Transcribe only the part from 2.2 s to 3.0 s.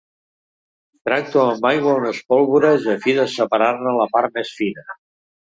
pólvores a